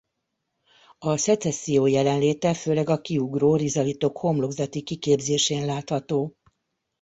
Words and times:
A 0.97 1.17
szecesszió 1.17 1.85
jelenléte 1.87 2.53
főleg 2.53 2.89
a 2.89 3.01
kiugró 3.01 3.55
rizalitok 3.55 4.17
homlokzati 4.17 4.81
kiképzésén 4.83 5.65
látható. 5.65 6.35